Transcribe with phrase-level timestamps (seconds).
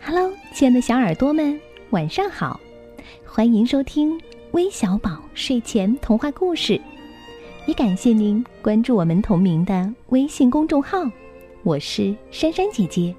[0.00, 1.58] Hello，亲爱的小耳朵们，
[1.90, 2.60] 晚上好！
[3.24, 4.20] 欢迎收听
[4.52, 6.80] 微小宝睡前童话故事，
[7.66, 10.98] 也感谢您关注我们同名的微信公众号。
[11.62, 13.14] 我是珊珊姐姐。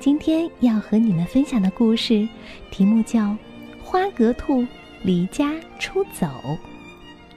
[0.00, 2.28] 今天要和你们分享的故事
[2.70, 3.20] 题目叫
[3.82, 4.66] 《花格兔
[5.02, 6.26] 离家出走》，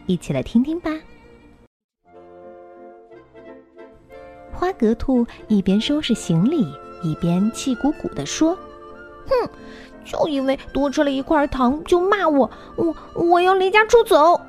[0.07, 0.91] 一起来听听吧。
[4.51, 6.65] 花格兔一边收拾行李。
[7.01, 8.57] 一边气鼓鼓地说
[9.27, 9.49] ：“哼，
[10.05, 14.39] 就因为多吃了一块糖就骂我，我我要离家出走。”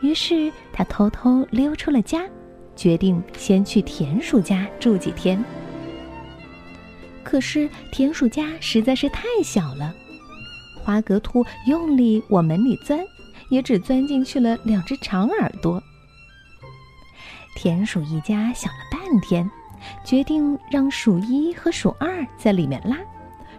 [0.00, 2.24] 于是他偷偷溜出了家，
[2.74, 5.42] 决定先去田鼠家住几天。
[7.22, 9.94] 可是田鼠家实在是太小了，
[10.82, 12.98] 花格兔用力往门里钻，
[13.48, 15.80] 也只钻进去了两只长耳朵。
[17.54, 19.48] 田鼠一家想了半天。
[20.04, 22.96] 决定让数一和数二在里面拉，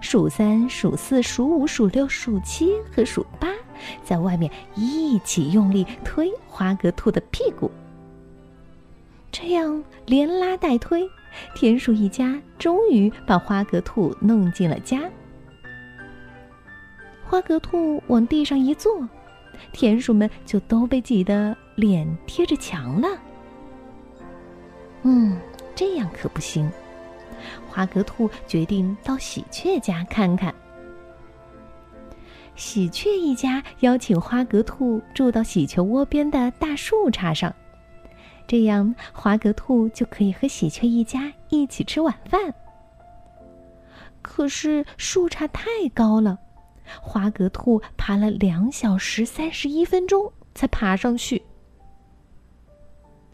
[0.02, 3.50] 数三、数四、数五、数六、数七和数八
[4.04, 7.70] 在外面一起用力推花格兔的屁股。
[9.32, 11.10] 这样连拉带推，
[11.56, 15.02] 田鼠一家终于把花格兔弄进了家。
[17.26, 19.10] 花格兔往地上一坐，
[19.72, 23.08] 田鼠们就都被挤得脸贴着墙了。
[25.02, 25.36] 嗯。
[25.76, 26.72] 这样可不行，
[27.70, 30.54] 花格兔决定到喜鹊家看看。
[32.56, 37.54] 喜鹊一家邀请花格兔住到喜鹊窝边的大树杈上，
[38.46, 42.54] 这样花格兔就可以和喜鹊一家一起吃晚饭。
[44.22, 46.38] 可是树杈太高了，
[47.02, 51.42] 花格兔爬了两小时三十一分钟才爬上去。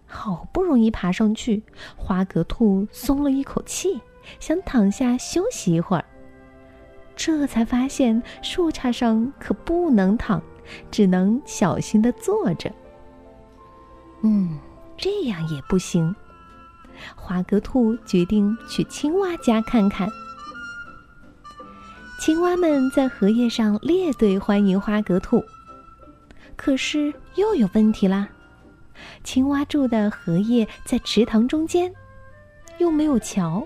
[0.10, 1.62] 好不容易爬上去，
[1.96, 4.02] 花格兔松了一口气，
[4.40, 6.04] 想躺下休息一会儿。
[7.16, 10.42] 这才发现树杈上可不能躺，
[10.90, 12.72] 只能小心的坐着。
[14.24, 14.58] 嗯，
[14.98, 16.14] 这样也不行。
[17.16, 20.10] 花格兔决定去青蛙家看看。
[22.20, 25.42] 青蛙们在荷叶上列队欢迎花格兔，
[26.58, 28.28] 可是又有问题啦。
[29.24, 31.94] 青蛙住的荷叶在池塘中间，
[32.78, 33.66] 又没有桥，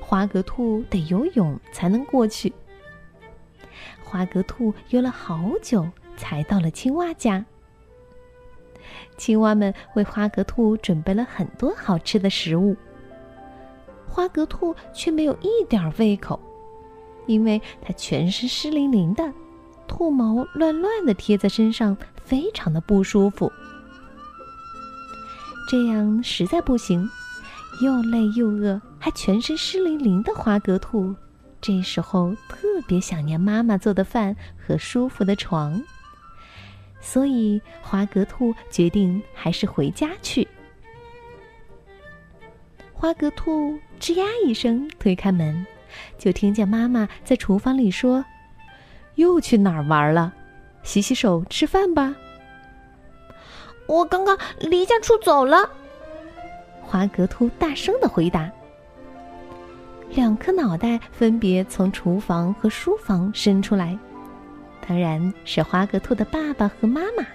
[0.00, 2.52] 花格兔得游泳才能过去。
[4.02, 7.44] 花格兔游了好久，才到了青蛙家。
[9.16, 12.76] 青蛙们为花格兔准备了很多好吃的食物，
[14.08, 16.40] 花格兔却没有一点胃口，
[17.26, 19.32] 因为它全身湿淋淋的，
[19.86, 23.50] 兔毛乱乱的贴在身上，非常的不舒服。
[25.70, 27.08] 这样实在不行，
[27.80, 31.14] 又累又饿，还全身湿淋淋的花格兔，
[31.60, 35.80] 这时候特别想念妈妈做的饭和舒服的床，
[37.00, 40.48] 所以花格兔决定还是回家去。
[42.92, 45.64] 花格兔吱呀一声推开门，
[46.18, 48.24] 就听见妈妈在厨房里说
[49.14, 50.34] ：“又去哪儿玩了？
[50.82, 52.16] 洗洗手，吃饭吧。”
[53.90, 55.68] 我刚刚离家出走了，
[56.80, 58.48] 花格兔大声的回答。
[60.10, 63.98] 两颗脑袋分别从厨房和书房伸出来，
[64.86, 67.26] 当然是花格兔的爸爸和妈妈。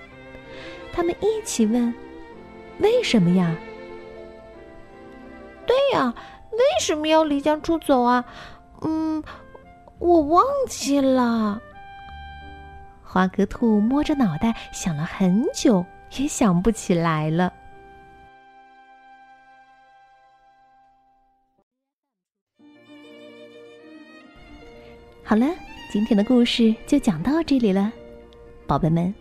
[0.93, 1.93] 他们一起问
[2.79, 3.53] ：“为什么呀
[5.67, 6.13] ？”“对呀，
[6.51, 8.23] 为什么要离家出走啊
[8.79, 9.22] ？”“嗯，
[9.99, 11.61] 我忘记了。”
[13.03, 15.85] 花格兔摸着脑袋想了很久。
[16.17, 17.51] 也想不起来了。
[25.23, 25.47] 好了，
[25.91, 27.91] 今天的故事就讲到这里了，
[28.67, 29.13] 宝贝们，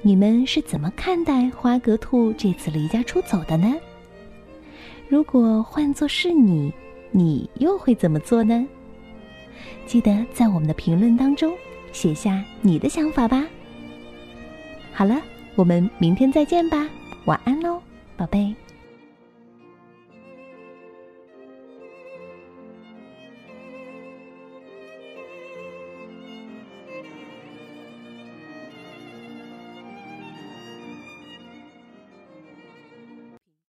[0.00, 3.72] 你们是怎么看待花格兔这次离家出走的呢？
[5.08, 6.72] 如果换作是你，
[7.12, 8.66] 你又会怎么做呢？
[9.86, 11.54] 记得在我们的评论当中
[11.92, 13.46] 写下你的想法吧。
[14.92, 15.22] 好了。
[15.54, 16.88] 我们明天再见吧，
[17.26, 17.80] 晚安喽，
[18.16, 18.54] 宝贝。